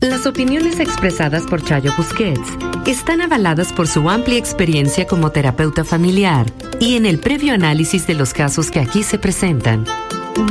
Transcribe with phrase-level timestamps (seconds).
[0.00, 2.48] Las opiniones expresadas por Chayo Busquets
[2.86, 6.46] están avaladas por su amplia experiencia como terapeuta familiar
[6.78, 9.84] y en el previo análisis de los casos que aquí se presentan.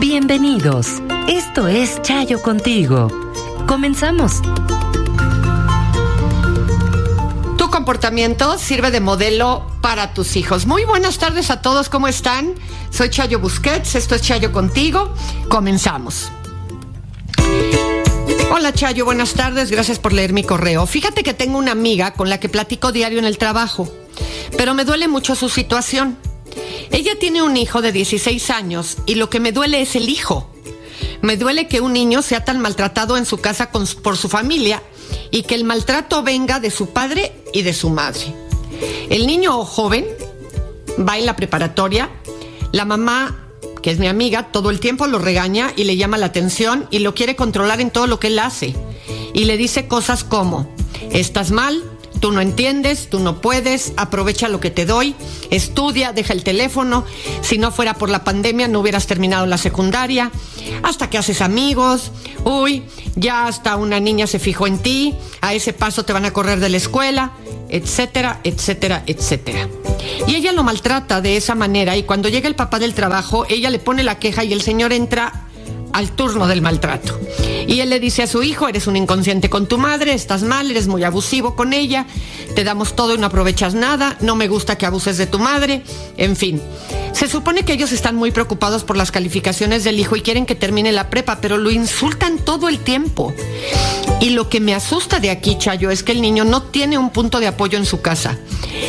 [0.01, 1.01] Bienvenidos.
[1.29, 3.07] Esto es Chayo contigo.
[3.67, 4.41] Comenzamos.
[7.57, 10.65] Tu comportamiento sirve de modelo para tus hijos.
[10.65, 12.53] Muy buenas tardes a todos, ¿cómo están?
[12.89, 15.13] Soy Chayo Busquets, esto es Chayo contigo.
[15.47, 16.33] Comenzamos.
[18.49, 20.85] Hola Chayo, buenas tardes, gracias por leer mi correo.
[20.85, 23.89] Fíjate que tengo una amiga con la que platico diario en el trabajo,
[24.57, 26.17] pero me duele mucho su situación.
[26.91, 30.49] Ella tiene un hijo de 16 años y lo que me duele es el hijo.
[31.21, 34.81] Me duele que un niño sea tan maltratado en su casa por su familia
[35.29, 38.33] y que el maltrato venga de su padre y de su madre.
[39.09, 40.05] El niño joven
[40.97, 42.09] va en la preparatoria,
[42.71, 43.46] la mamá
[43.87, 46.99] que es mi amiga, todo el tiempo lo regaña y le llama la atención y
[46.99, 48.75] lo quiere controlar en todo lo que él hace.
[49.33, 50.69] Y le dice cosas como,
[51.13, 51.81] estás mal,
[52.19, 55.15] tú no entiendes, tú no puedes, aprovecha lo que te doy,
[55.51, 57.05] estudia, deja el teléfono,
[57.39, 60.33] si no fuera por la pandemia no hubieras terminado la secundaria,
[60.83, 62.11] hasta que haces amigos,
[62.43, 62.83] uy,
[63.15, 66.59] ya hasta una niña se fijó en ti, a ese paso te van a correr
[66.59, 67.31] de la escuela,
[67.69, 69.67] etcétera, etcétera, etcétera.
[70.27, 73.69] Y ella lo maltrata de esa manera y cuando llega el papá del trabajo, ella
[73.69, 75.46] le pone la queja y el señor entra
[75.97, 77.19] al turno del maltrato.
[77.67, 80.69] Y él le dice a su hijo, eres un inconsciente con tu madre, estás mal,
[80.69, 82.05] eres muy abusivo con ella,
[82.55, 85.81] te damos todo y no aprovechas nada, no me gusta que abuses de tu madre,
[86.17, 86.61] en fin.
[87.13, 90.53] Se supone que ellos están muy preocupados por las calificaciones del hijo y quieren que
[90.53, 93.33] termine la prepa, pero lo insultan todo el tiempo.
[94.21, 97.09] Y lo que me asusta de aquí, Chayo, es que el niño no tiene un
[97.09, 98.37] punto de apoyo en su casa.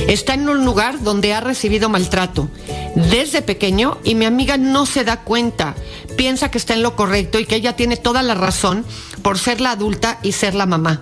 [0.08, 2.50] Está en un lugar donde ha recibido maltrato
[2.94, 5.74] desde pequeño y mi amiga no se da cuenta.
[6.18, 8.84] Piensa que está en lo correcto y que ella tiene toda la razón
[9.22, 11.00] por ser la adulta y ser la mamá.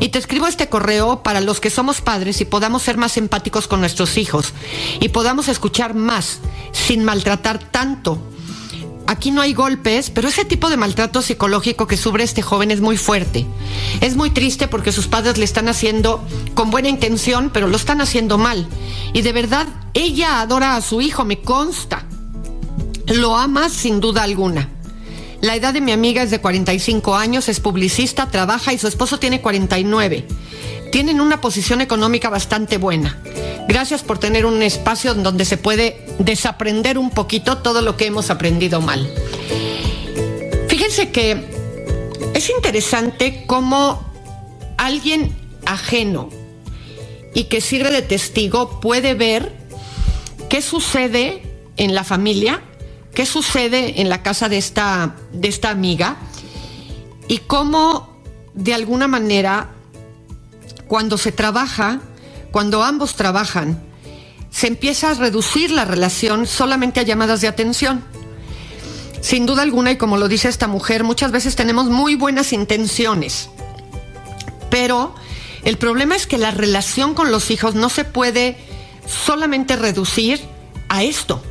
[0.00, 3.68] Y te escribo este correo para los que somos padres y podamos ser más empáticos
[3.68, 4.52] con nuestros hijos
[5.00, 6.40] y podamos escuchar más
[6.72, 8.20] sin maltratar tanto
[9.08, 12.80] aquí no hay golpes, pero ese tipo de maltrato psicológico que sufre este joven es
[12.80, 13.46] muy fuerte.
[14.00, 16.22] Es muy triste porque sus padres le están haciendo
[16.54, 18.68] con buena intención, pero lo están haciendo mal.
[19.14, 22.07] Y de verdad, ella adora a su hijo, me consta.
[23.08, 24.68] Lo ama sin duda alguna.
[25.40, 29.18] La edad de mi amiga es de 45 años, es publicista, trabaja y su esposo
[29.18, 30.26] tiene 49
[30.90, 33.18] tienen una posición económica bastante buena.
[33.68, 38.30] Gracias por tener un espacio donde se puede desaprender un poquito todo lo que hemos
[38.30, 39.08] aprendido mal.
[40.68, 41.44] Fíjense que
[42.34, 44.02] es interesante cómo
[44.76, 45.36] alguien
[45.66, 46.30] ajeno
[47.34, 49.52] y que sirve de testigo puede ver
[50.48, 51.42] qué sucede
[51.76, 52.62] en la familia,
[53.18, 56.18] qué sucede en la casa de esta, de esta amiga
[57.26, 58.16] y cómo
[58.54, 59.70] de alguna manera
[60.86, 61.98] cuando se trabaja,
[62.52, 63.82] cuando ambos trabajan,
[64.52, 68.04] se empieza a reducir la relación solamente a llamadas de atención.
[69.20, 73.50] Sin duda alguna, y como lo dice esta mujer, muchas veces tenemos muy buenas intenciones,
[74.70, 75.12] pero
[75.64, 78.56] el problema es que la relación con los hijos no se puede
[79.08, 80.40] solamente reducir
[80.88, 81.42] a esto,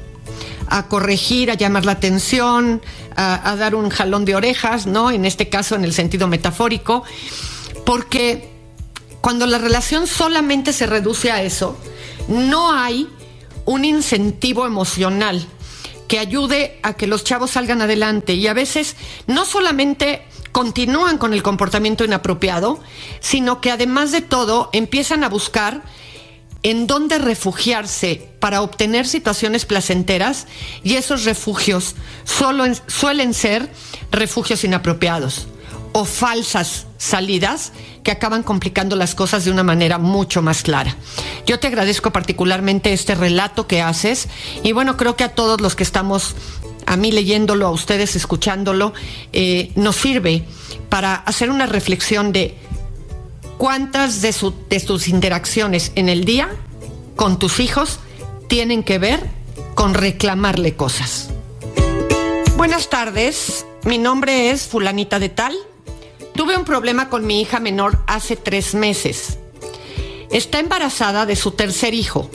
[0.69, 2.81] a corregir, a llamar la atención,
[3.15, 5.11] a, dar un jalón de orejas, ¿no?
[5.11, 7.03] En este caso, en el sentido metafórico
[7.85, 8.49] Porque
[9.21, 11.77] cuando la relación solamente se reduce a eso,
[12.27, 13.09] no hay
[13.65, 15.45] un incentivo emocional
[16.07, 18.95] que ayude a que los chavos salgan adelante y a veces
[19.27, 20.21] no solamente
[20.51, 22.79] continúan con el comportamiento inapropiado,
[23.19, 25.83] sino que además de todo empiezan a buscar
[26.63, 30.47] en dónde refugiarse para obtener situaciones placenteras
[30.83, 33.69] y esos refugios solo suelen ser
[34.11, 35.47] refugios inapropiados
[35.93, 37.71] o falsas salidas
[38.03, 40.95] que acaban complicando las cosas de una manera mucho más clara.
[41.45, 44.27] Yo te agradezco particularmente este relato que haces
[44.63, 46.35] y bueno, creo que a todos los que estamos,
[46.85, 48.93] a mí leyéndolo, a ustedes escuchándolo,
[49.33, 50.45] eh, nos sirve
[50.89, 52.55] para hacer una reflexión de
[53.57, 54.33] cuántas de,
[54.69, 56.49] de tus interacciones en el día
[57.15, 57.99] con tus hijos
[58.47, 59.19] tienen que ver
[59.75, 61.29] con reclamarle cosas.
[62.55, 65.55] Buenas tardes, mi nombre es fulanita de tal
[66.37, 69.39] Tuve un problema con mi hija menor hace tres meses.
[70.29, 72.29] Está embarazada de su tercer hijo.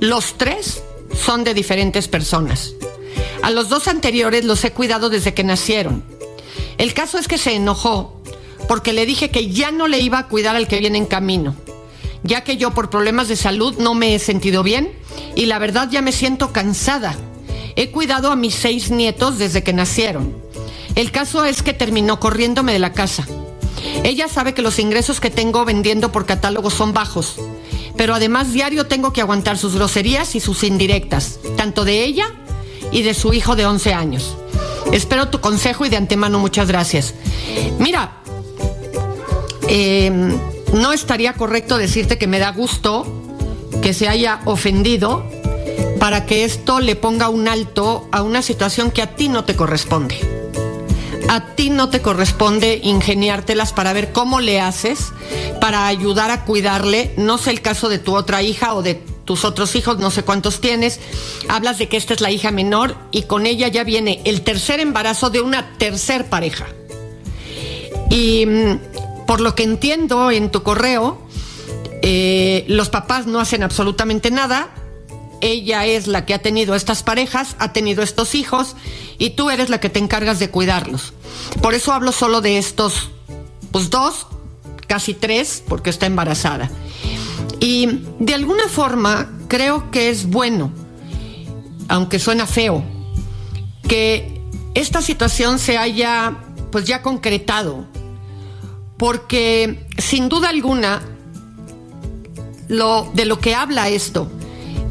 [0.00, 0.82] Los tres
[1.14, 2.72] son de diferentes personas.
[3.42, 6.02] A los dos anteriores los he cuidado desde que nacieron.
[6.78, 8.13] El caso es que se enojó
[8.68, 11.54] porque le dije que ya no le iba a cuidar al que viene en camino,
[12.22, 14.92] ya que yo por problemas de salud no me he sentido bien
[15.36, 17.16] y la verdad ya me siento cansada.
[17.76, 20.34] He cuidado a mis seis nietos desde que nacieron.
[20.94, 23.26] El caso es que terminó corriéndome de la casa.
[24.04, 27.36] Ella sabe que los ingresos que tengo vendiendo por catálogo son bajos,
[27.96, 32.26] pero además diario tengo que aguantar sus groserías y sus indirectas, tanto de ella
[32.92, 34.36] y de su hijo de 11 años.
[34.92, 37.14] Espero tu consejo y de antemano muchas gracias.
[37.78, 38.23] Mira,
[39.68, 40.36] em,
[40.72, 43.06] no estaría correcto decirte que me da gusto
[43.82, 45.24] que se haya ofendido
[45.98, 49.56] para que esto le ponga un alto a una situación que a ti no te
[49.56, 50.18] corresponde
[51.28, 55.12] a ti no te corresponde ingeniártelas para ver cómo le haces
[55.60, 57.12] para ayudar a cuidarle.
[57.16, 60.22] No sé el caso de tu otra hija o de tus otros hijos, no sé
[60.22, 61.00] cuántos tienes.
[61.48, 64.80] Hablas de que esta es la hija menor y con ella ya viene el tercer
[64.80, 66.66] embarazo de una tercer pareja.
[68.10, 68.78] Y mm,
[69.26, 71.18] por lo que entiendo en tu correo,
[72.02, 74.70] eh, los papás no hacen absolutamente nada,
[75.40, 78.76] ella es la que ha tenido estas parejas, ha tenido estos hijos
[79.18, 81.12] y tú eres la que te encargas de cuidarlos.
[81.60, 83.10] Por eso hablo solo de estos,
[83.70, 84.26] pues dos,
[84.86, 86.70] casi tres, porque está embarazada.
[87.60, 90.70] Y de alguna forma creo que es bueno,
[91.88, 92.84] aunque suena feo,
[93.88, 94.40] que
[94.74, 96.38] esta situación se haya
[96.70, 97.86] pues ya concretado,
[98.96, 101.02] porque sin duda alguna
[102.68, 104.30] lo de lo que habla esto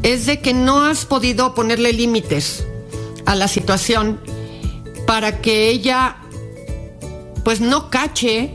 [0.02, 2.64] es de que no has podido ponerle límites
[3.26, 4.20] a la situación
[5.06, 6.16] para que ella
[7.44, 8.50] pues no cache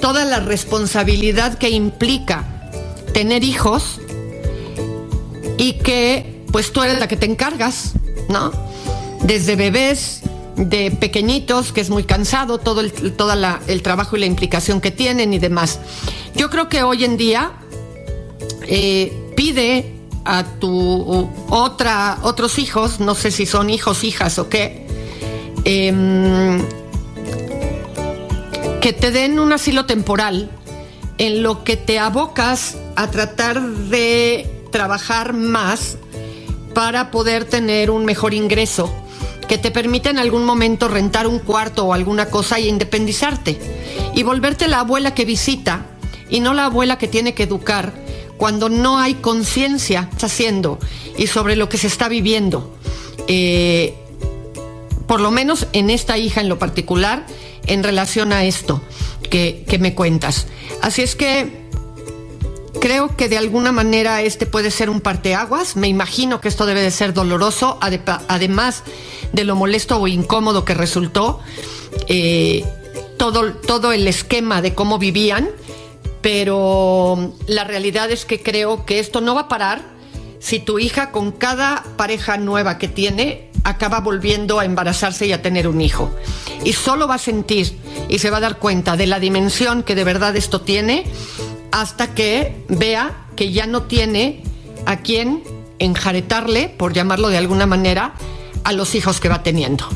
[0.00, 2.44] toda la responsabilidad que implica
[3.12, 4.00] tener hijos
[5.56, 7.94] y que pues tú eres la que te encargas,
[8.28, 8.52] ¿no?
[9.22, 10.22] Desde bebés,
[10.58, 14.90] de pequeñitos, que es muy cansado, todo el, toda el trabajo y la implicación que
[14.90, 15.78] tienen y demás.
[16.34, 17.52] Yo creo que hoy en día
[18.66, 19.94] eh, pide
[20.24, 24.86] a tu otra, otros hijos, no sé si son hijos, hijas o qué,
[25.64, 26.60] em,
[28.80, 30.50] que te den un asilo temporal
[31.18, 35.96] en lo que te abocas a tratar de trabajar más
[36.74, 38.92] para poder tener un mejor ingreso
[39.48, 43.58] que te permita en algún momento rentar un cuarto o alguna cosa y independizarte
[44.14, 45.86] y volverte la abuela que visita
[46.30, 47.92] y no la abuela que tiene que educar
[48.36, 50.78] cuando no hay conciencia haciendo
[51.16, 52.76] y sobre lo que se está viviendo.
[53.26, 53.94] Eh,
[55.06, 57.26] por lo menos en esta hija en lo particular,
[57.66, 58.82] en relación a esto
[59.30, 60.46] que, me cuentas.
[60.82, 61.67] Así es que
[62.80, 65.76] creo que de alguna manera este puede ser un parteaguas.
[65.76, 68.82] Me imagino que esto debe de ser doloroso, además
[69.32, 71.40] de lo molesto o incómodo que resultó.
[72.06, 72.64] Eh,
[73.16, 75.48] todo, todo el esquema de cómo vivían
[76.20, 79.82] pero la realidad es que creo que esto no va a parar
[80.40, 85.42] si tu hija con cada pareja nueva que tiene acaba volviendo a embarazarse y a
[85.42, 86.10] tener un hijo.
[86.64, 87.76] Y solo va a sentir
[88.08, 91.04] y se va a dar cuenta de la dimensión que de verdad esto tiene
[91.72, 94.42] hasta que vea que ya no tiene
[94.86, 95.42] a quien
[95.78, 98.14] enjaretarle, por llamarlo de alguna manera,
[98.64, 99.88] a los hijos que va teniendo.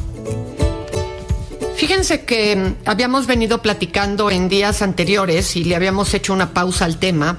[1.76, 6.84] Fíjense que mm, habíamos venido platicando en días anteriores y le habíamos hecho una pausa
[6.84, 7.38] al tema.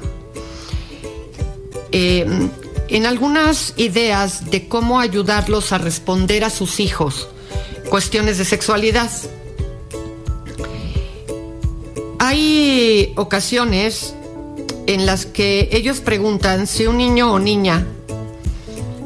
[1.92, 2.26] Eh,
[2.90, 7.30] en algunas ideas de cómo ayudarlos a responder a sus hijos
[7.90, 9.12] cuestiones de sexualidad.
[12.20, 14.16] Hay ocasiones
[14.88, 17.86] en las que ellos preguntan si un niño o niña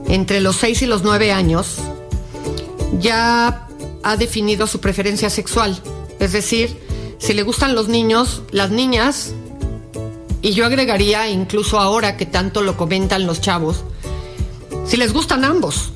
[0.07, 1.77] entre los 6 y los 9 años
[3.00, 3.67] ya
[4.03, 5.81] ha definido su preferencia sexual.
[6.19, 6.77] Es decir,
[7.19, 9.34] si le gustan los niños, las niñas,
[10.41, 13.84] y yo agregaría incluso ahora que tanto lo comentan los chavos,
[14.86, 15.91] si les gustan ambos.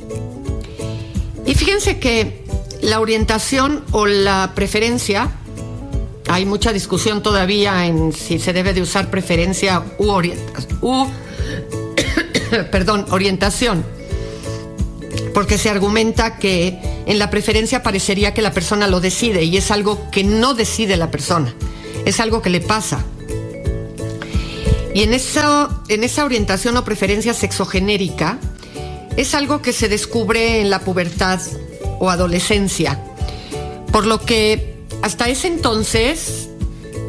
[1.46, 2.46] Y fíjense que
[2.82, 5.32] la orientación o la preferencia,
[6.32, 10.12] hay mucha discusión todavía en si se debe de usar preferencia u,
[10.82, 11.08] u
[12.72, 13.84] perdón, orientación,
[15.34, 19.72] porque se argumenta que en la preferencia parecería que la persona lo decide y es
[19.72, 21.54] algo que no decide la persona,
[22.06, 23.04] es algo que le pasa.
[24.94, 28.40] Y en esa, en esa orientación o preferencia sexogenérica
[29.18, 31.42] es algo que se descubre en la pubertad
[32.00, 33.00] o adolescencia,
[33.92, 34.71] por lo que
[35.02, 36.50] hasta ese entonces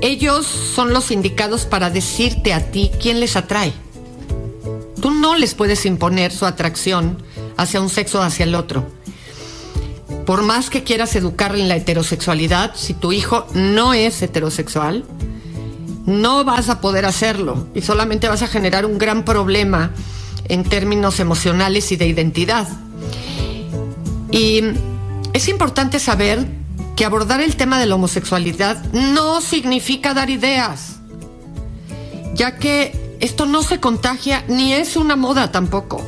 [0.01, 3.73] ellos son los indicados para decirte a ti quién les atrae.
[5.01, 7.23] Tú no les puedes imponer su atracción
[7.57, 8.87] hacia un sexo o hacia el otro.
[10.27, 15.05] Por más que quieras educar en la heterosexualidad, si tu hijo no es heterosexual,
[16.07, 19.91] no vas a poder hacerlo y solamente vas a generar un gran problema
[20.49, 22.69] en términos emocionales y de identidad.
[24.31, 24.63] Y
[25.33, 26.47] es importante saber
[26.97, 30.97] que abordar el tema de la homosexualidad no significa dar ideas,
[32.35, 36.05] ya que esto no se contagia ni es una moda tampoco.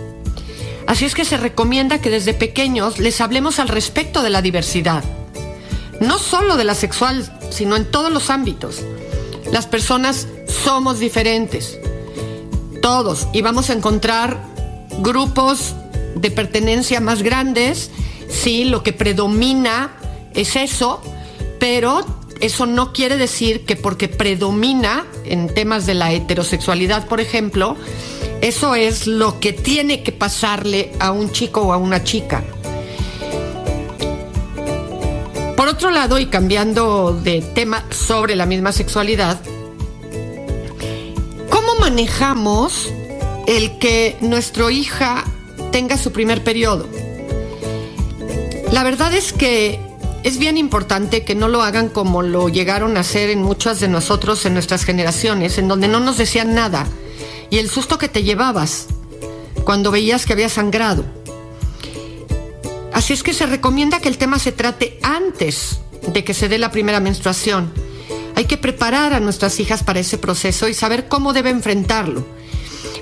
[0.86, 5.02] Así es que se recomienda que desde pequeños les hablemos al respecto de la diversidad,
[6.00, 8.82] no solo de la sexual, sino en todos los ámbitos.
[9.50, 11.78] Las personas somos diferentes,
[12.82, 14.38] todos, y vamos a encontrar
[14.98, 15.74] grupos
[16.16, 17.90] de pertenencia más grandes,
[18.28, 19.92] sí, lo que predomina
[20.34, 21.00] es eso,
[21.58, 22.04] pero
[22.40, 27.76] eso no quiere decir que porque predomina en temas de la heterosexualidad, por ejemplo,
[28.40, 32.44] eso es lo que tiene que pasarle a un chico o a una chica.
[35.56, 39.40] Por otro lado, y cambiando de tema sobre la misma sexualidad,
[41.48, 42.92] ¿cómo manejamos
[43.46, 45.24] el que nuestro hija
[45.72, 46.86] tenga su primer periodo?
[48.72, 49.80] La verdad es que
[50.24, 53.88] es bien importante que no lo hagan como lo llegaron a hacer en muchas de
[53.88, 56.86] nosotros en nuestras generaciones, en donde no nos decían nada
[57.50, 58.86] y el susto que te llevabas
[59.64, 61.04] cuando veías que había sangrado.
[62.92, 65.80] Así es que se recomienda que el tema se trate antes
[66.12, 67.72] de que se dé la primera menstruación.
[68.34, 72.24] Hay que preparar a nuestras hijas para ese proceso y saber cómo debe enfrentarlo.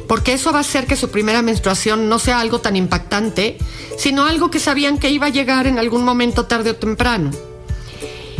[0.08, 3.58] Porque eso va a hacer que su primera menstruación no sea algo tan impactante,
[3.96, 7.30] sino algo que sabían que iba a llegar en algún momento tarde o temprano.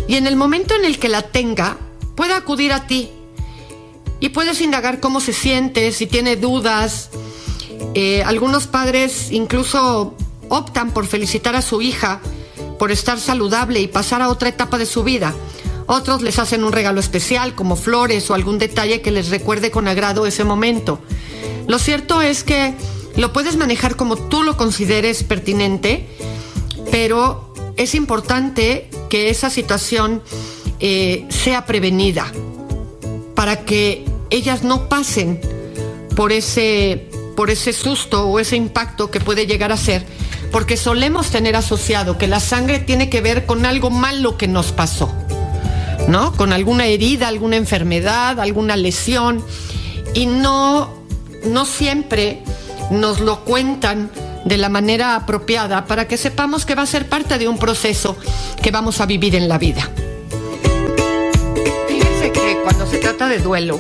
[0.09, 1.77] Y en el momento en el que la tenga,
[2.15, 3.11] pueda acudir a ti
[4.21, 7.11] y puedes indagar cómo se siente, si tiene dudas.
[7.95, 10.15] Eh, algunos padres incluso
[10.49, 12.21] optan por felicitar a su hija
[12.83, 15.33] por estar saludable y pasar a otra etapa de su vida.
[15.87, 19.87] Otros les hacen un regalo especial como flores o algún detalle que les recuerde con
[19.87, 21.01] agrado ese momento.
[21.67, 22.75] Lo cierto es que
[23.17, 26.09] lo puedes manejar como tú lo consideres pertinente,
[26.91, 30.23] pero es importante que esa situación
[30.81, 32.33] eh, sea prevenida
[33.35, 35.41] para que ellas no pasen
[36.17, 40.07] por ese, por ese susto o ese impacto que puede llegar a ser,
[40.51, 44.73] porque solemos tener asociado que la sangre tiene que ver con algo malo que nos
[44.73, 45.13] pasó,
[46.09, 46.33] ¿no?
[46.33, 49.45] Con alguna herida, alguna enfermedad, alguna lesión,
[50.15, 51.02] y no,
[51.45, 52.43] no siempre
[52.91, 54.11] nos lo cuentan
[54.45, 58.17] de la manera apropiada para que sepamos que va a ser parte de un proceso
[58.63, 59.89] que vamos a vivir en la vida.
[61.89, 63.79] Fíjense que cuando se trata de duelo,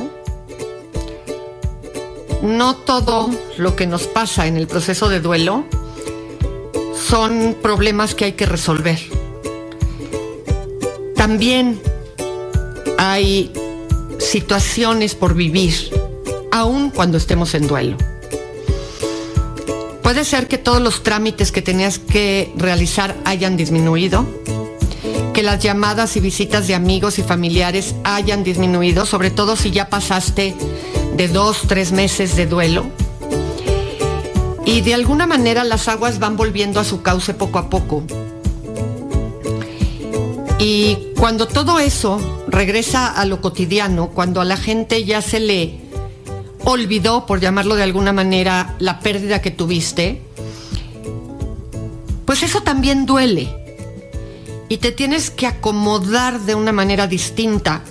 [2.42, 5.64] no todo lo que nos pasa en el proceso de duelo
[7.09, 8.99] son problemas que hay que resolver.
[11.16, 11.81] También
[12.99, 13.52] hay
[14.19, 15.75] situaciones por vivir,
[16.52, 17.97] aun cuando estemos en duelo.
[20.02, 24.26] Puede ser que todos los trámites que tenías que realizar hayan disminuido,
[25.32, 29.88] que las llamadas y visitas de amigos y familiares hayan disminuido, sobre todo si ya
[29.88, 30.54] pasaste
[31.16, 32.87] de dos, tres meses de duelo.
[34.66, 38.02] Y de alguna manera las aguas van volviendo a su cauce poco a poco.
[40.59, 45.81] Y cuando todo eso regresa a lo cotidiano, cuando a la gente ya se le
[46.64, 50.23] olvidó, por llamarlo de alguna manera, la pérdida que tuviste,
[52.25, 53.49] pues eso también duele.
[54.69, 57.83] Y te tienes que acomodar de una manera distinta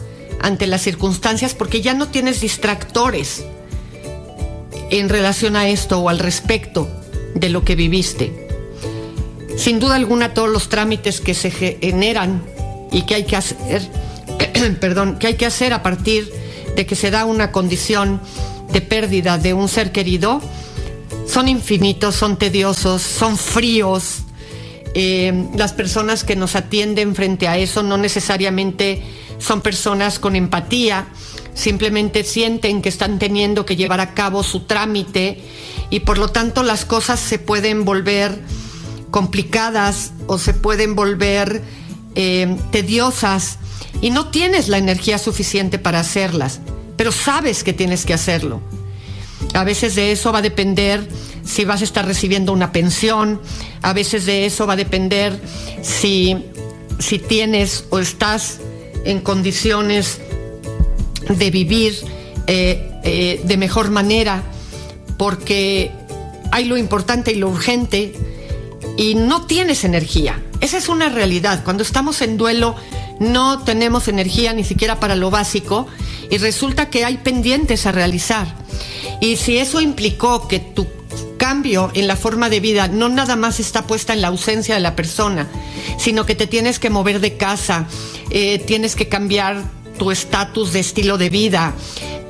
[0.42, 3.46] ante las circunstancias porque ya no tienes distractores
[4.90, 6.88] en relación a esto o al respecto
[7.36, 8.48] de lo que viviste.
[9.58, 12.44] Sin duda alguna todos los trámites que se generan
[12.92, 13.88] y que hay que hacer,
[14.80, 16.32] perdón, que hay que hacer a partir
[16.76, 18.22] de que se da una condición
[18.72, 20.42] de pérdida de un ser querido,
[21.28, 24.20] son infinitos, son tediosos, son fríos.
[24.94, 29.02] Eh, las personas que nos atienden frente a eso no necesariamente
[29.38, 31.08] son personas con empatía,
[31.54, 35.42] simplemente sienten que están teniendo que llevar a cabo su trámite
[35.90, 38.40] y por lo tanto las cosas se pueden volver
[39.12, 41.62] complicadas o se pueden volver
[42.16, 43.58] eh, tediosas
[44.02, 46.60] y no tienes la energía suficiente para hacerlas,
[47.02, 48.62] pero sabes que tienes que hacerlo.
[49.56, 51.04] A veces de eso va a depender
[51.44, 53.42] si vas a estar recibiendo una pensión,
[53.82, 55.36] a veces de eso va a depender
[55.82, 56.38] si,
[57.00, 58.60] si tienes o estás
[59.04, 60.22] en condiciones
[61.28, 61.98] de vivir
[62.46, 64.44] eh, eh, de mejor manera,
[65.18, 65.90] porque
[66.52, 68.14] hay lo importante y lo urgente
[68.96, 70.40] y no tienes energía.
[70.60, 71.64] Esa es una realidad.
[71.64, 72.76] Cuando estamos en duelo
[73.22, 75.88] no tenemos energía ni siquiera para lo básico
[76.32, 78.48] y resulta que hay pendientes a realizar.
[79.22, 80.88] Y si eso implicó que tu
[81.38, 84.82] cambio en la forma de vida no nada más está puesta en la ausencia de
[84.82, 85.48] la persona,
[85.98, 87.86] sino que te tienes que mover de casa,
[88.32, 89.62] eh, tienes que cambiar
[90.00, 91.76] tu estatus de estilo de vida,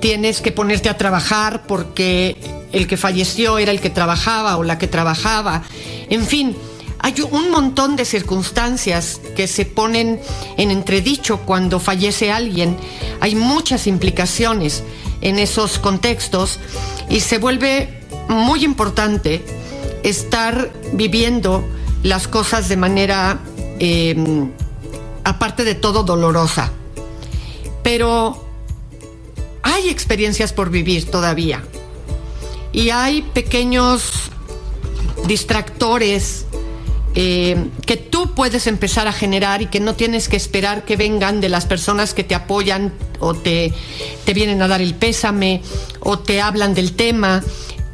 [0.01, 2.36] tienes que ponerte a trabajar porque
[2.74, 5.63] el que falleció era el que trabajaba o la que trabajaba,
[6.10, 6.57] en fin.
[7.03, 10.22] Hay un montón de circunstancias que se ponen
[10.58, 12.77] en entredicho cuando fallece alguien.
[13.20, 14.84] Hay muchas implicaciones
[15.22, 16.60] en esos contextos
[17.10, 19.43] y se vuelve muy importante
[20.03, 21.63] estar viviendo
[22.03, 23.39] las cosas de manera,
[23.79, 24.51] em,
[25.24, 26.72] aparte de todo, dolorosa.
[27.81, 28.46] Pero
[29.63, 31.63] hay experiencias por vivir todavía
[32.72, 34.31] y hay pequeños
[35.25, 36.46] distractores
[37.13, 41.41] eh, que tú puedes empezar a generar y que no tienes que esperar que vengan
[41.41, 43.74] de las personas que te apoyan o te,
[44.25, 45.61] te vienen a dar el pésame
[46.00, 47.43] o te hablan del tema.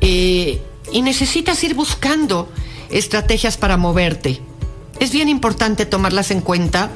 [0.01, 2.49] Eh, y necesitas ir buscando
[2.89, 4.39] estrategias para moverte.
[4.99, 6.89] Es bien importante tomarlas en cuenta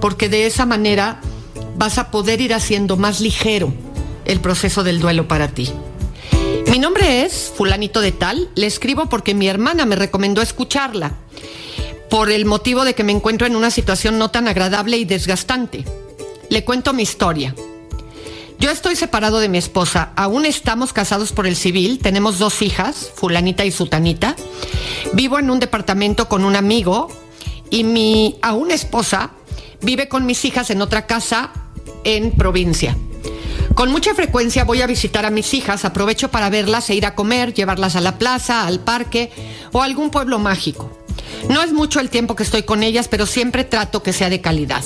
[0.00, 1.20] porque de esa manera
[1.76, 3.72] vas a poder ir haciendo más ligero
[4.24, 5.70] el proceso del duelo para ti.
[6.70, 11.14] Mi nombre es fulanito de tal, le escribo porque mi hermana me recomendó escucharla,
[12.10, 15.84] por el motivo de que me encuentro en una situación no tan agradable y desgastante.
[16.48, 17.54] Le cuento mi historia.
[18.58, 23.10] Yo estoy separado de mi esposa, aún estamos casados por el civil, tenemos dos hijas,
[23.14, 24.36] fulanita y sutanita.
[25.14, 27.08] Vivo en un departamento con un amigo
[27.70, 29.30] y mi aún esposa
[29.80, 31.52] vive con mis hijas en otra casa
[32.04, 32.96] en provincia.
[33.74, 37.14] Con mucha frecuencia voy a visitar a mis hijas, aprovecho para verlas e ir a
[37.14, 39.30] comer, llevarlas a la plaza, al parque
[39.72, 40.99] o a algún pueblo mágico.
[41.48, 44.40] No es mucho el tiempo que estoy con ellas, pero siempre trato que sea de
[44.40, 44.84] calidad.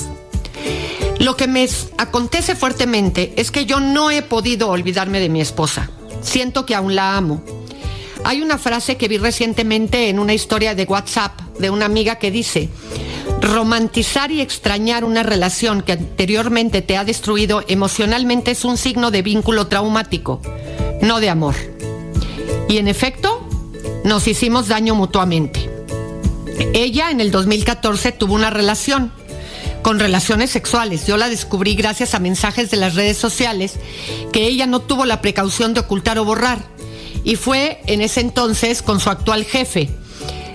[1.19, 5.89] Lo que me acontece fuertemente es que yo no he podido olvidarme de mi esposa.
[6.21, 7.43] Siento que aún la amo.
[8.23, 12.31] Hay una frase que vi recientemente en una historia de WhatsApp de una amiga que
[12.31, 12.69] dice,
[13.41, 19.21] romantizar y extrañar una relación que anteriormente te ha destruido emocionalmente es un signo de
[19.21, 20.41] vínculo traumático,
[21.01, 21.55] no de amor.
[22.67, 23.47] Y en efecto,
[24.03, 25.74] nos hicimos daño mutuamente.
[26.73, 29.11] Ella en el 2014 tuvo una relación
[29.81, 31.05] con relaciones sexuales.
[31.05, 33.73] Yo la descubrí gracias a mensajes de las redes sociales
[34.31, 36.59] que ella no tuvo la precaución de ocultar o borrar.
[37.23, 39.89] Y fue en ese entonces con su actual jefe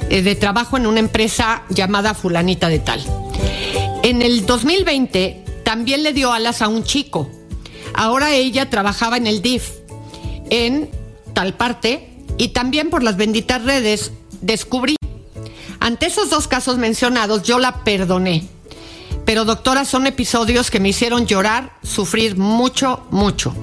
[0.08, 3.04] eh, de trabajo en una empresa llamada Fulanita de Tal.
[4.02, 7.30] En el 2020 también le dio alas a un chico.
[7.94, 9.70] Ahora ella trabajaba en el DIF
[10.50, 10.90] en
[11.34, 12.08] tal parte
[12.38, 14.99] y también por las benditas redes descubrí.
[15.80, 18.48] Ante esos dos casos mencionados yo la perdoné
[19.30, 23.54] pero doctora, son episodios que me hicieron llorar, sufrir mucho, mucho.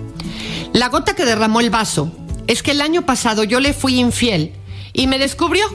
[0.71, 2.09] La gota que derramó el vaso
[2.47, 4.53] es que el año pasado yo le fui infiel
[4.93, 5.65] y me descubrió.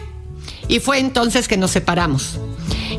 [0.67, 2.39] Y fue entonces que nos separamos.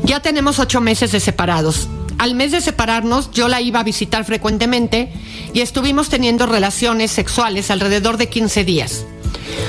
[0.04, 1.88] Ya tenemos ocho meses de separados.
[2.18, 5.12] Al mes de separarnos, yo la iba a visitar frecuentemente
[5.52, 9.04] y estuvimos teniendo relaciones sexuales alrededor de 15 días.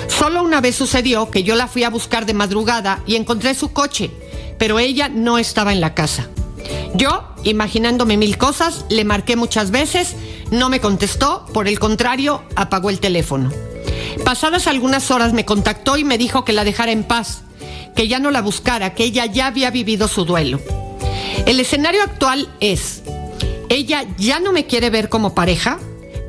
[0.07, 3.73] Solo una vez sucedió que yo la fui a buscar de madrugada y encontré su
[3.73, 4.11] coche,
[4.57, 6.29] pero ella no estaba en la casa.
[6.93, 10.15] Yo, imaginándome mil cosas, le marqué muchas veces,
[10.51, 13.51] no me contestó, por el contrario, apagó el teléfono.
[14.23, 17.41] Pasadas algunas horas me contactó y me dijo que la dejara en paz,
[17.95, 20.59] que ya no la buscara, que ella ya había vivido su duelo.
[21.45, 23.03] El escenario actual es,
[23.69, 25.79] ella ya no me quiere ver como pareja,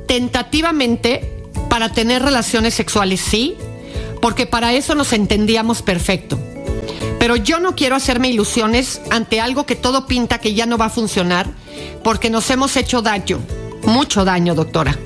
[0.06, 1.35] tentativamente
[1.76, 3.54] para tener relaciones sexuales sí,
[4.22, 6.38] porque para eso nos entendíamos perfecto.
[7.18, 10.86] Pero yo no quiero hacerme ilusiones ante algo que todo pinta que ya no va
[10.86, 11.46] a funcionar,
[12.02, 13.40] porque nos hemos hecho daño,
[13.82, 14.96] mucho daño, doctora.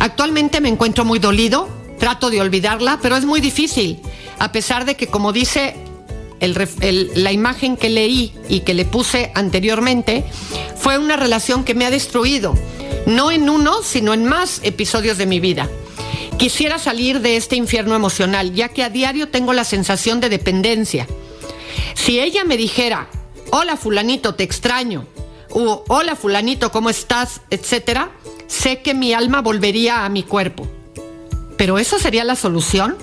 [0.00, 1.68] Actualmente me encuentro muy dolido,
[2.00, 4.00] trato de olvidarla, pero es muy difícil,
[4.40, 5.76] a pesar de que, como dice
[6.40, 10.24] la imagen que leí y que le puse anteriormente,
[10.74, 12.56] fue una relación que me ha destruido,
[13.06, 15.68] no en uno, sino en más episodios de mi vida.
[16.38, 21.08] Quisiera salir de este infierno emocional, ya que a diario tengo la sensación de dependencia.
[21.94, 23.08] Si ella me dijera,
[23.50, 25.06] hola fulanito, te extraño,
[25.50, 27.40] o hola fulanito, ¿cómo estás?
[27.50, 28.12] etcétera,
[28.46, 30.68] sé que mi alma volvería a mi cuerpo.
[31.56, 32.96] ¿Pero eso sería la solución?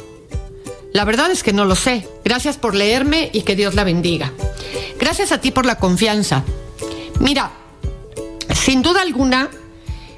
[0.94, 2.08] La verdad es que no lo sé.
[2.24, 4.32] Gracias por leerme y que Dios la bendiga.
[4.98, 6.46] Gracias a ti por la confianza.
[7.20, 7.52] Mira,
[8.54, 9.50] sin duda alguna,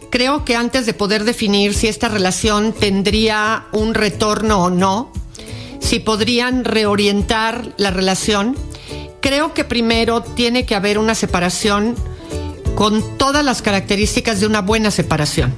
[0.10, 5.12] creo que antes de poder definir si esta relación tendría un retorno o no,
[5.80, 8.56] si podrían reorientar la relación,
[9.22, 11.96] creo que primero tiene que haber una separación
[12.76, 15.54] con todas las características de una buena separación.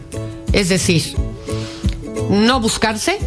[0.54, 1.16] Es decir,
[2.30, 3.18] no buscarse,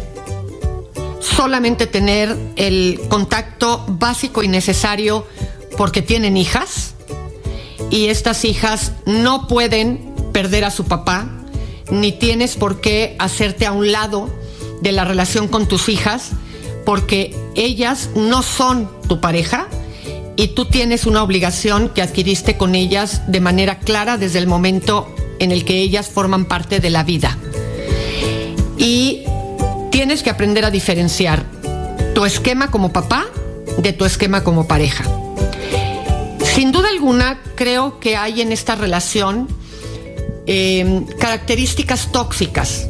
[1.19, 5.27] solamente tener el contacto básico y necesario
[5.77, 6.93] porque tienen hijas
[7.89, 11.29] y estas hijas no pueden perder a su papá,
[11.89, 14.29] ni tienes por qué hacerte a un lado
[14.81, 16.31] de la relación con tus hijas
[16.85, 19.67] porque ellas no son tu pareja
[20.35, 25.13] y tú tienes una obligación que adquiriste con ellas de manera clara desde el momento
[25.39, 27.37] en el que ellas forman parte de la vida.
[28.77, 29.23] Y
[29.91, 31.45] tienes que aprender a diferenciar
[32.15, 33.25] tu esquema como papá
[33.77, 35.05] de tu esquema como pareja.
[36.55, 39.47] Sin duda alguna, creo que hay en esta relación
[40.45, 42.87] em, características tóxicas.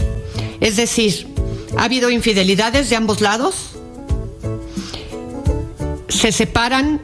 [0.60, 1.28] Es decir,
[1.78, 3.72] ha habido infidelidades de ambos lados,
[6.10, 7.02] se separan,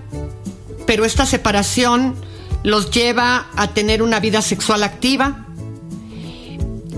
[0.85, 2.15] pero esta separación
[2.63, 5.45] los lleva a tener una vida sexual activa,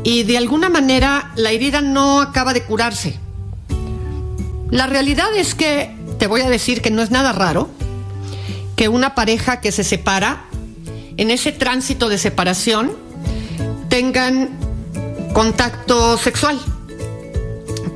[0.03, 3.19] y de alguna manera la herida no acaba de curarse.
[4.69, 7.69] La realidad es que, te voy a decir que no es nada raro
[8.75, 10.45] que una pareja que se separa,
[11.17, 12.95] en ese tránsito de separación,
[13.91, 14.49] tengan
[15.33, 16.57] contacto sexual.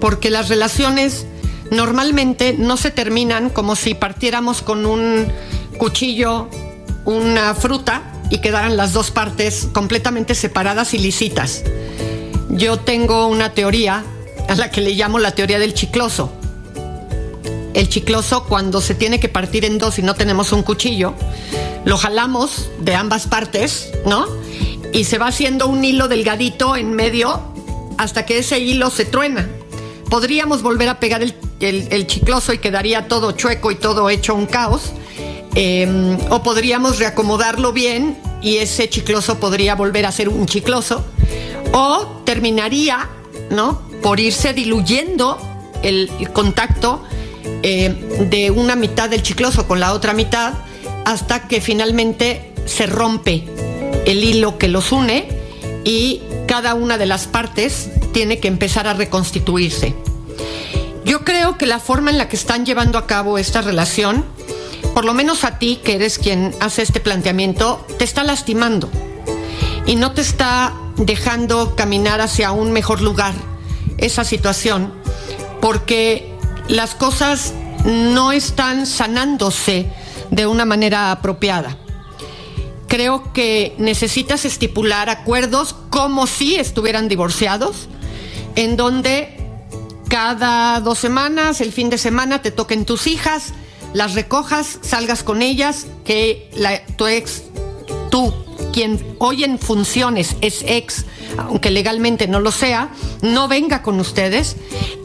[0.02, 1.26] Porque las relaciones
[1.72, 5.26] normalmente no se terminan como si partiéramos con un
[5.78, 6.50] cuchillo
[7.06, 11.64] una fruta y quedaran las dos partes completamente separadas y lisitas.
[12.50, 14.04] Yo tengo una teoría
[14.50, 16.32] a la que le llamo la teoría del chicloso.
[17.74, 21.14] El chicloso cuando se tiene que partir en dos y no tenemos un cuchillo,
[21.86, 24.26] lo jalamos de ambas partes, ¿no?
[24.96, 27.42] Y se va haciendo un hilo delgadito en medio
[27.98, 29.50] hasta que ese hilo se truena.
[30.10, 34.94] Podríamos volver a pegar el, chicloso y quedaría todo chueco y todo hecho un caos.
[35.54, 41.04] Em, o podríamos reacomodarlo bien y ese chicloso podría volver a ser un chicloso
[41.74, 43.10] o terminaría,
[43.50, 43.82] ¿no?
[44.02, 45.38] Por irse diluyendo
[45.84, 47.04] el, contacto
[47.44, 50.54] eh, de una mitad del chicloso con la otra mitad
[51.04, 53.44] hasta que finalmente se rompe
[54.06, 55.28] el hilo que los une
[55.84, 59.96] y cada una de las partes tiene que empezar a reconstituirse.
[61.04, 64.26] Yo creo que la forma en la que están llevando a cabo esta relación,
[64.94, 68.90] por lo menos a ti que eres quien hace este planteamiento, te está lastimando
[69.86, 73.34] y no te está dejando caminar hacia un mejor lugar
[73.98, 74.94] esa situación,
[75.62, 76.34] porque
[76.68, 77.54] las cosas
[77.86, 79.88] no están sanándose
[80.32, 81.78] de una manera apropiada.
[82.96, 87.90] Creo que necesitas estipular acuerdos como si estuvieran divorciados,
[88.56, 89.36] en donde
[90.08, 93.52] cada dos semanas, el fin de semana, te toquen tus hijas,
[93.92, 96.50] las recojas, salgas con ellas, que
[96.96, 97.44] tu ex,
[98.12, 98.34] tú
[98.72, 101.04] quien hoy en funciones es ex,
[101.38, 104.56] aunque legalmente no lo sea, no venga con ustedes,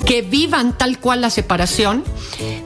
[0.07, 2.05] que vivan tal cual la separación,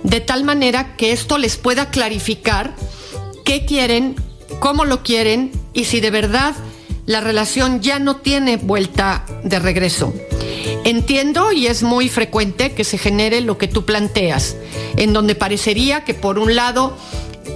[0.02, 2.76] de tal manera que esto les pueda clarificar
[3.46, 4.16] qué quieren,
[4.60, 6.54] cómo lo quieren y si de verdad
[7.06, 10.14] la relación ya no tiene vuelta de regreso.
[10.84, 14.56] Entiendo y es muy frecuente que se genere lo que tú planteas,
[14.96, 16.96] en donde parecería que por un lado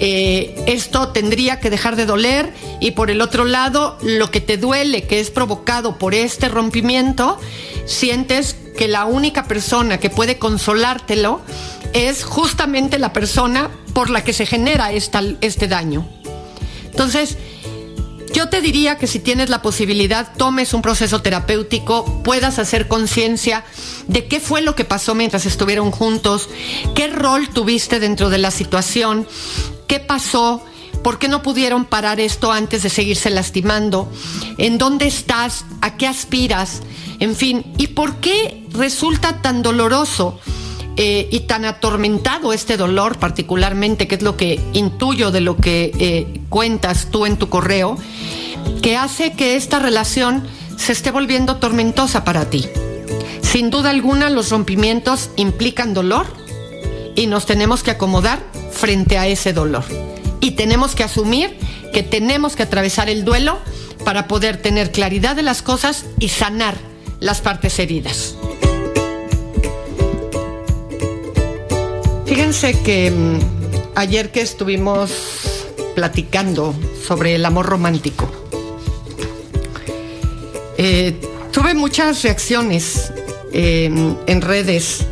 [0.00, 4.56] eh, esto tendría que dejar de doler y por el otro lado, lo que te
[4.56, 7.38] duele, que es provocado por este rompimiento,
[7.84, 11.40] sientes que la única persona que puede consolártelo
[11.94, 16.08] es justamente la persona por la que se genera este daño.
[16.98, 17.38] Entonces,
[18.34, 23.64] Yo te diría que si tienes la posibilidad, tomes un proceso terapéutico, puedas hacer conciencia
[24.06, 26.48] de qué fue lo que pasó mientras estuvieron juntos,
[26.94, 29.26] qué rol tuviste dentro de la situación,
[29.88, 30.62] qué pasó,
[31.02, 34.12] por qué no pudieron parar esto antes de seguirse lastimando,
[34.58, 36.82] en dónde estás, a qué aspiras,
[37.18, 40.38] en fin, y por qué resulta tan doloroso.
[41.00, 45.92] Eh, y tan atormentado este dolor particularmente, que es lo que intuyo de lo que
[45.96, 47.96] eh, cuentas tú en tu correo,
[48.82, 50.42] que hace que esta relación
[50.76, 52.66] se esté volviendo tormentosa para ti.
[53.42, 56.26] Sin duda alguna los rompimientos implican dolor
[57.14, 58.40] y nos tenemos que acomodar
[58.72, 59.84] frente a ese dolor.
[60.40, 61.56] Y tenemos que asumir
[61.92, 63.60] que tenemos que atravesar el duelo
[64.04, 66.74] para poder tener claridad de las cosas y sanar
[67.20, 68.34] las partes heridas.
[72.38, 73.38] Fíjense que mm,
[73.96, 75.10] ayer que estuvimos
[75.96, 76.72] platicando
[77.04, 78.30] sobre el amor romántico,
[80.76, 81.16] eh,
[81.50, 83.12] tuve muchas reacciones
[83.52, 83.90] eh,
[84.28, 85.04] en redes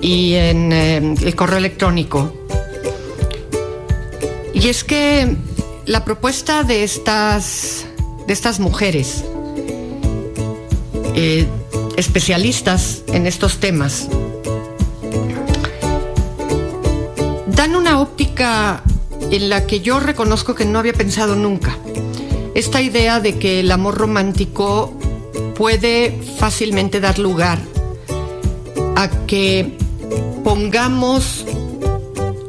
[0.00, 2.34] y en eh, el correo electrónico.
[4.52, 5.36] Y es que
[5.86, 7.86] la propuesta de estas,
[8.26, 9.22] de estas mujeres,
[11.96, 14.08] especialistas en estos temas,
[17.60, 18.82] dan una óptica
[19.30, 21.76] en la que yo reconozco que no había pensado nunca
[22.54, 24.94] esta idea de que el amor romántico
[25.56, 27.58] puede fácilmente dar lugar
[28.96, 29.76] a que
[30.42, 31.44] pongamos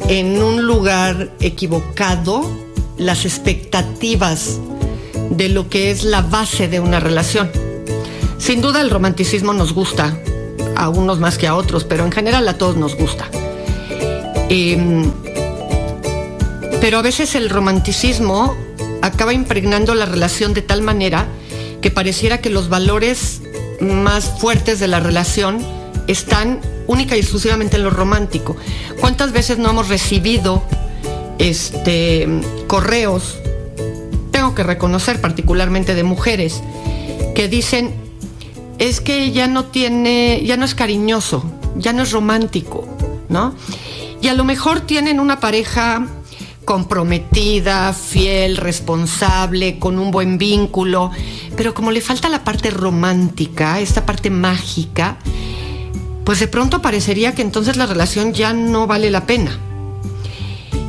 [0.07, 2.49] en un lugar equivocado
[2.97, 4.61] las expectativas
[5.29, 7.51] de lo que es la base de una relación.
[8.37, 10.17] Sin duda el romanticismo nos gusta,
[10.77, 13.29] a unos más que a otros, pero en general a todos nos gusta.
[14.53, 15.09] Em,
[16.81, 18.53] pero a veces el romanticismo
[19.01, 21.25] acaba impregnando la relación de tal manera
[21.79, 23.41] que pareciera que los valores
[23.79, 25.65] más fuertes de la relación
[26.07, 28.57] están única y exclusivamente en lo romántico.
[28.99, 30.63] ¿Cuántas veces no hemos recibido
[31.39, 32.27] este
[32.67, 33.39] correos?
[34.31, 36.61] Tengo que reconocer particularmente de mujeres
[37.35, 37.93] que dicen
[38.79, 41.41] es que ya no tiene, ya no es cariñoso,
[41.77, 42.85] ya no es romántico,
[43.29, 43.55] ¿no?
[44.21, 46.07] Y a lo mejor tienen una pareja
[46.65, 51.11] comprometida, fiel, responsable, con un buen vínculo,
[51.57, 55.17] pero como le falta la parte romántica, esta parte mágica,
[56.23, 59.57] pues de pronto parecería que entonces la relación ya no vale la pena.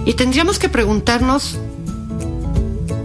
[0.04, 1.58] Y tendríamos que preguntarnos,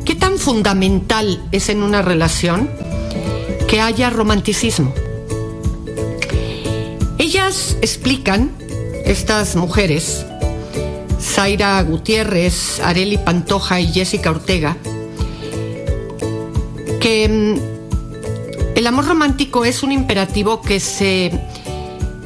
[0.03, 2.69] ¿qué tan fundamental es en una relación
[3.67, 4.93] que haya romanticismo?
[7.17, 8.51] Ellas explican,
[9.07, 10.25] estas mujeres,
[11.19, 14.75] Zaira Gutiérrez, Areli Pantoja y Jessica Ortega,
[16.99, 21.31] que mm, el amor romántico es un imperativo que se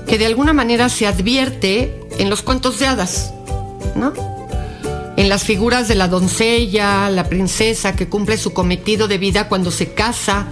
[0.07, 3.31] que de alguna manera se advierte en los cuentos de hadas,
[3.95, 4.11] ¿no?
[5.15, 9.71] En las figuras de la doncella, la princesa que cumple su cometido de vida cuando
[9.71, 10.47] se casa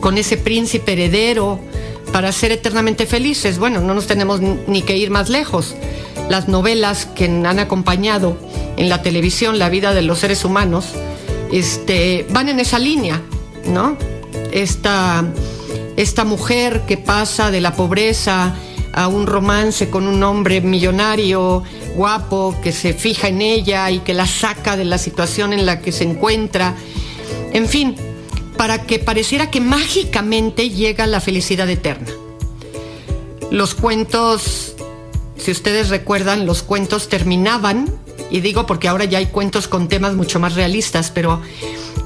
[0.00, 1.60] con ese príncipe heredero
[2.14, 3.58] para ser eternamente felices.
[3.58, 5.74] Bueno, no nos tenemos ni que ir más lejos
[6.28, 8.36] las novelas que han acompañado
[8.76, 10.92] en la televisión la vida de los seres humanos,
[11.50, 13.20] este, van en esa línea,
[13.66, 13.96] ¿no?
[14.52, 15.24] Esta,
[15.96, 18.54] esta mujer que pasa de la pobreza
[18.92, 21.64] a un romance con un hombre millonario,
[21.96, 25.80] guapo, que se fija en ella y que la saca de la situación en la
[25.80, 26.76] que se encuentra.
[27.52, 27.96] En fin,
[28.56, 32.10] para que pareciera que mágicamente llega la felicidad eterna.
[33.50, 34.74] Los cuentos
[35.44, 37.92] si ustedes recuerdan, los cuentos terminaban,
[38.30, 41.42] y digo porque ahora ya hay cuentos con temas mucho más realistas, pero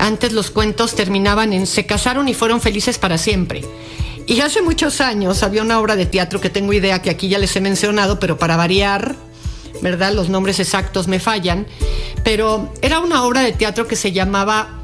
[0.00, 3.62] antes los cuentos terminaban en se casaron y fueron felices para siempre.
[4.26, 7.38] Y hace muchos años había una obra de teatro que tengo idea que aquí ya
[7.38, 9.14] les he mencionado, pero para variar,
[9.82, 10.12] ¿verdad?
[10.12, 11.66] Los nombres exactos me fallan,
[12.24, 14.77] pero era una obra de teatro que se llamaba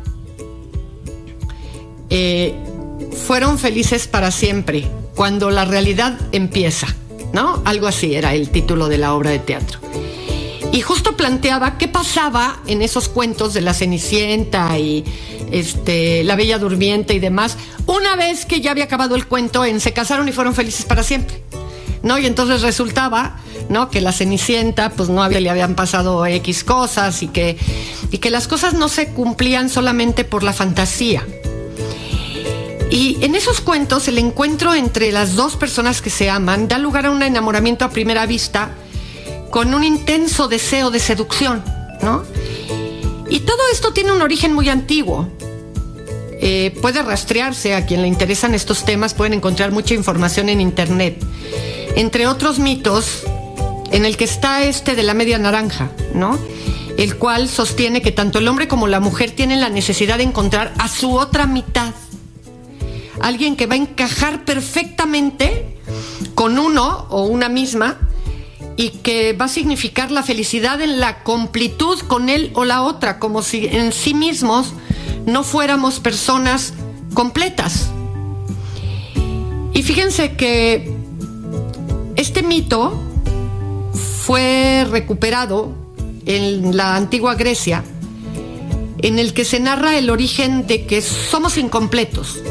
[2.14, 2.54] eh,
[3.26, 6.86] Fueron felices para siempre, cuando la realidad empieza.
[7.32, 7.60] ¿no?
[7.64, 9.80] Algo así era el título de la obra de teatro.
[10.72, 15.04] Y justo planteaba qué pasaba en esos cuentos de la Cenicienta y
[15.50, 19.80] este, la Bella Durmiente y demás, una vez que ya había acabado el cuento en
[19.80, 21.42] se casaron y fueron felices para siempre.
[22.02, 22.18] ¿No?
[22.18, 23.38] Y entonces resultaba,
[23.70, 23.88] ¿no?
[23.88, 27.56] Que la Cenicienta, pues no había, le habían pasado X cosas y que,
[28.10, 31.24] y que las cosas no se cumplían solamente por la fantasía,
[32.94, 37.06] y en esos cuentos el encuentro entre las dos personas que se aman da lugar
[37.06, 38.70] a un enamoramiento a primera vista
[39.50, 41.64] con un intenso deseo de seducción,
[42.02, 42.22] ¿no?
[43.28, 45.28] Y todo esto tiene un origen muy antiguo.
[46.40, 47.74] eh, puede rastrearse.
[47.74, 51.16] A quien le interesan estos temas pueden encontrar mucha información en internet.
[51.96, 53.24] Entre otros mitos,
[53.90, 56.38] en el que está este de la media naranja, ¿no?
[56.96, 60.72] El cual sostiene que tanto el hombre como la mujer tienen la necesidad de encontrar
[60.78, 61.92] a su otra mitad.
[63.24, 65.78] Alguien que va a encajar perfectamente
[66.34, 67.96] con uno o una misma
[68.76, 73.18] y que va a significar la felicidad en la completud con él o la otra,
[73.18, 74.74] como si en sí mismos
[75.24, 76.74] no fuéramos personas
[77.14, 77.88] completas.
[79.72, 80.94] Y fíjense que
[82.16, 83.02] este mito
[84.26, 85.72] fue recuperado
[86.26, 87.84] en la antigua Grecia,
[88.98, 92.42] en el que se narra el origen de que somos incompletos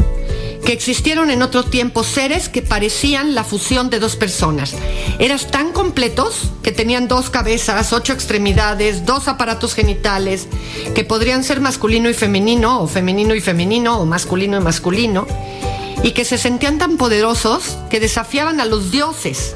[0.65, 4.75] que existieron en otro tiempo seres que parecían la fusión de dos personas.
[5.19, 10.47] Eras tan completos que tenían dos cabezas, ocho extremidades, dos aparatos genitales,
[10.95, 15.27] que podrían ser masculino y femenino, o femenino y femenino, o masculino y masculino,
[16.01, 19.55] y que se sentían tan poderosos que desafiaban a los dioses.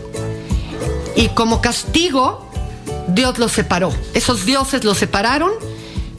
[1.16, 2.46] Y como castigo,
[3.08, 3.94] Dios los separó.
[4.14, 5.52] Esos dioses los separaron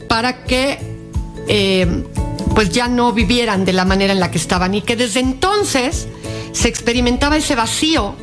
[0.07, 0.79] para que
[1.47, 2.03] eh,
[2.59, 6.09] pues ya no vivieran de la manera en la que estaban y que desde entonces
[6.51, 8.15] se experimentaba ese vacío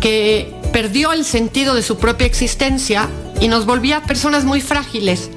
[0.00, 3.08] que perdió el sentido de su propia existencia
[3.40, 5.30] y nos volvía personas muy frágiles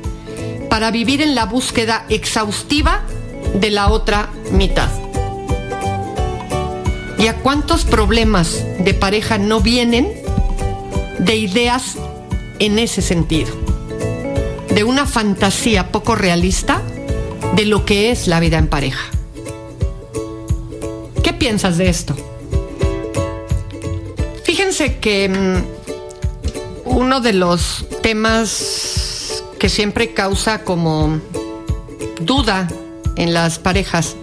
[0.67, 3.03] para vivir en la búsqueda exhaustiva
[3.53, 4.89] de la otra mitad.
[7.19, 10.11] ¿Y a cuántos problemas de pareja no vienen
[11.19, 11.97] de ideas
[12.57, 13.53] en ese sentido?
[14.73, 16.81] De una fantasía poco realista
[17.55, 19.09] de lo que es la vida en pareja.
[21.23, 22.15] ¿Qué piensas de esto?
[24.43, 31.21] Fíjense que mm, uno de los temas que siempre causa como
[32.19, 32.67] duda
[33.15, 34.17] en las parejas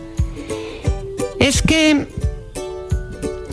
[1.40, 2.06] es que,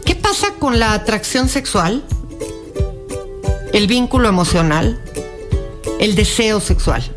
[0.03, 2.03] ¿qué pasa con la atracción sexual?
[3.71, 5.01] El vínculo emocional,
[5.99, 7.09] el deseo sexual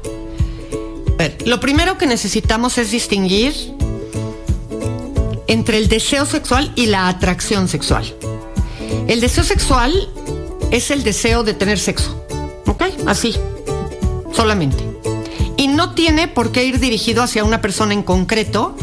[1.46, 3.54] lo primero que necesitamos es distinguir
[5.46, 8.14] entre el deseo sexual y la atracción sexual.
[9.08, 10.08] El deseo sexual
[10.70, 12.24] es el deseo de tener sexo,
[12.66, 12.84] ¿ok?
[13.06, 13.34] Así,
[14.32, 14.82] solamente.
[15.56, 18.74] Y no tiene por qué ir dirigido hacia una persona en concreto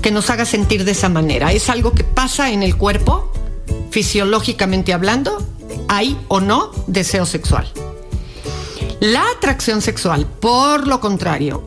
[0.00, 1.52] que nos haga sentir de esa manera.
[1.52, 3.32] Es algo que pasa en el cuerpo,
[3.90, 5.44] fisiológicamente hablando,
[5.88, 7.70] hay o no deseo sexual.
[9.00, 11.62] La atracción sexual, por lo contrario,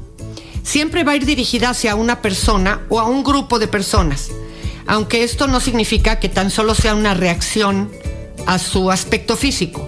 [0.63, 4.31] siempre va a ir dirigida hacia una persona o a un grupo de personas,
[4.85, 7.89] aunque esto no significa que tan solo sea una reacción
[8.47, 9.87] a su aspecto físico.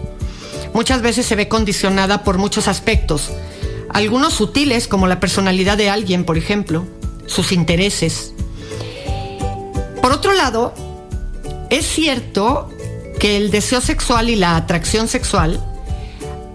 [0.74, 3.30] Muchas veces se ve condicionada por muchos aspectos,
[3.90, 6.88] algunos sutiles como la personalidad de alguien, por ejemplo,
[7.26, 8.34] sus intereses.
[10.02, 10.74] Por otro lado,
[11.70, 12.70] es cierto
[13.20, 15.62] que el deseo sexual y la atracción sexual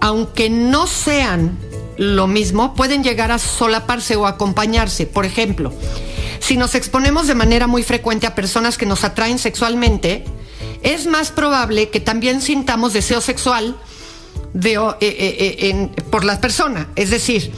[0.01, 1.57] aunque no sean
[1.97, 5.05] lo mismo, pueden llegar a solaparse o acompañarse.
[5.05, 5.73] Por ejemplo,
[6.39, 10.23] si nos exponemos de manera muy frecuente a personas que nos atraen sexualmente,
[10.81, 13.75] es más probable que también sintamos deseo sexual
[14.63, 16.87] eh, eh, eh, por la persona.
[16.95, 17.51] Es decir,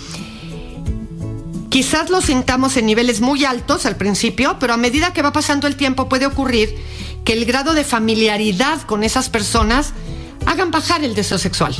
[1.69, 5.67] quizás lo sintamos en niveles muy altos al principio, pero a medida que va pasando
[5.67, 6.75] el tiempo puede ocurrir
[7.23, 9.93] que el grado de familiaridad con esas personas
[10.47, 11.75] hagan bajar el deseo sexual.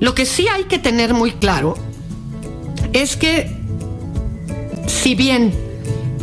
[0.00, 1.76] Lo que sí hay que tener muy claro
[2.92, 3.50] es que
[4.86, 5.52] si bien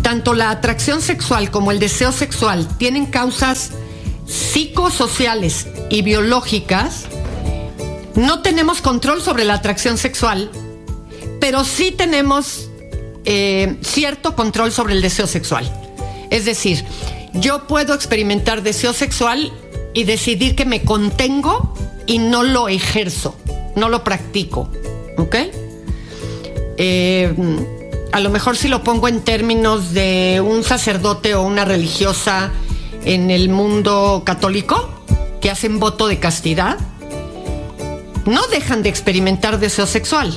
[0.01, 3.71] tanto la atracción sexual como el deseo sexual tienen causas
[4.25, 7.05] psicosociales y biológicas,
[8.15, 10.49] no tenemos control sobre la atracción sexual,
[11.39, 12.69] pero sí tenemos
[13.25, 15.71] eh, cierto control sobre el deseo sexual.
[16.29, 16.83] Es decir,
[17.33, 19.51] yo puedo experimentar deseo sexual
[19.93, 21.73] y decidir que me contengo
[22.07, 23.35] y no lo ejerzo
[23.75, 24.69] no lo practico,
[25.17, 25.35] ¿ok?
[26.77, 27.33] Eh,
[28.11, 32.51] a lo mejor si lo pongo en términos de un sacerdote o una religiosa
[33.05, 34.89] en el mundo católico
[35.39, 36.77] que hacen voto de castidad,
[38.25, 40.33] no dejan de experimentar deseo sexual,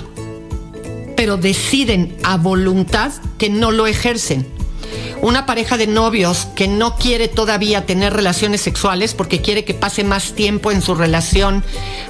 [1.17, 4.47] pero deciden a voluntad que no lo ejercen.
[5.21, 10.05] Una pareja de novios que no quiere todavía tener relaciones sexuales porque quiere que pase
[10.05, 11.65] más tiempo en su relación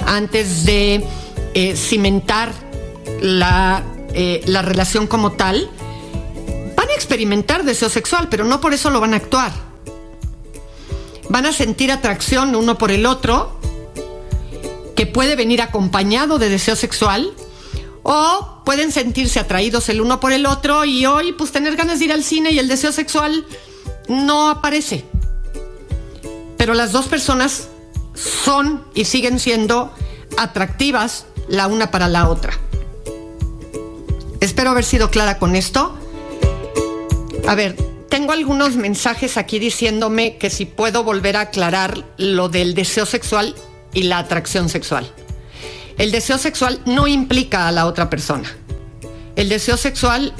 [0.06, 1.04] antes de
[1.54, 2.52] eh, cimentar
[3.20, 3.82] la,
[4.12, 5.70] eh, la relación como tal,
[6.76, 9.52] van a experimentar deseo sexual, pero no por eso lo van a actuar.
[11.28, 13.58] Van a sentir atracción uno por el otro,
[14.94, 17.32] que puede venir acompañado de deseo sexual,
[18.02, 22.04] o pueden sentirse atraídos el uno por el otro y hoy pues tener ganas de
[22.04, 23.46] ir al cine y el deseo sexual
[24.08, 25.04] no aparece.
[26.56, 27.68] Pero las dos personas
[28.14, 29.92] son y siguen siendo
[30.36, 32.52] atractivas la una para la otra.
[34.40, 35.96] Espero haber sido clara con esto.
[37.46, 37.76] A ver,
[38.08, 43.54] tengo algunos mensajes aquí diciéndome que si puedo volver a aclarar lo del deseo sexual
[43.92, 45.10] y la atracción sexual.
[45.98, 48.48] El deseo sexual no implica a la otra persona.
[49.36, 50.32] El deseo sexual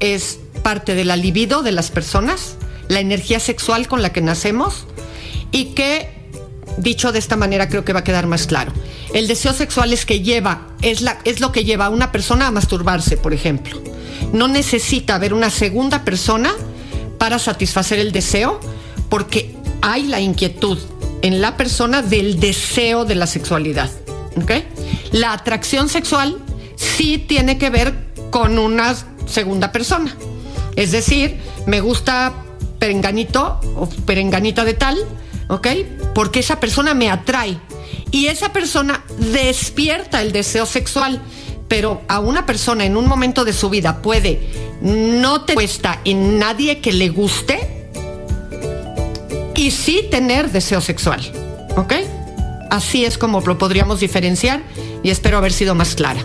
[0.00, 2.56] es parte de la libido de las personas,
[2.88, 4.86] la energía sexual con la que nacemos
[5.50, 6.08] y que,
[6.76, 8.72] dicho de esta manera, creo que va a quedar más claro.
[9.14, 12.46] El deseo sexual es que lleva, es, la, es lo que lleva a una persona
[12.46, 13.80] a masturbarse, por ejemplo.
[14.32, 16.52] No necesita haber una segunda persona
[17.18, 18.60] para satisfacer el deseo,
[19.08, 20.78] porque hay la inquietud
[21.22, 23.90] en la persona del deseo de la sexualidad.
[25.12, 26.38] La atracción sexual
[26.76, 27.94] sí tiene que ver
[28.30, 28.94] con una
[29.26, 30.14] segunda persona.
[30.76, 32.32] Es decir, me gusta
[32.78, 34.96] perenganito o perenganita de tal,
[35.48, 35.66] ¿ok?
[36.14, 37.58] Porque esa persona me atrae.
[38.10, 41.20] Y esa persona despierta el deseo sexual.
[41.68, 46.38] Pero a una persona en un momento de su vida puede no te cuesta en
[46.38, 47.90] nadie que le guste
[49.54, 51.20] y sí tener deseo sexual.
[51.76, 51.94] ¿Ok?
[52.70, 54.62] Así es como lo podríamos diferenciar
[55.02, 56.20] y espero haber sido más clara.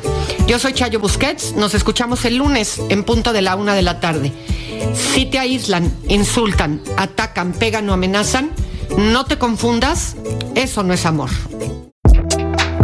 [0.48, 4.00] Yo soy Chayo Busquets, nos escuchamos el lunes en punto de la una de la
[4.00, 4.32] tarde.
[4.94, 8.52] Si te aíslan, insultan, atacan, pegan o amenazan,
[8.98, 10.16] no te confundas,
[10.56, 11.30] eso no es amor.